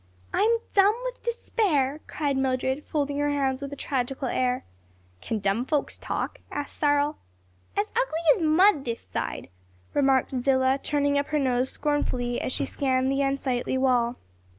"I'm 0.33 0.49
dumb 0.73 0.95
with 1.03 1.21
despair!" 1.21 1.99
cried 2.07 2.35
Mildred, 2.35 2.85
folding 2.87 3.19
her 3.19 3.29
hands 3.29 3.61
with 3.61 3.71
a 3.71 3.75
tragical 3.75 4.27
air. 4.27 4.65
"Can 5.21 5.37
dumb 5.37 5.63
folks 5.63 5.95
talk?" 5.95 6.39
asked 6.49 6.79
Cyril. 6.79 7.17
"As 7.77 7.91
ugly 7.91 8.19
as 8.35 8.41
mud 8.41 8.83
this 8.83 9.01
side," 9.01 9.47
remarked 9.93 10.31
Zillah, 10.31 10.79
turning 10.81 11.19
up 11.19 11.27
her 11.27 11.37
nose 11.37 11.69
scornfully 11.69 12.41
as 12.41 12.51
she 12.51 12.65
scanned 12.65 13.11
the 13.11 13.21
unsightly 13.21 13.77
wall. 13.77 14.15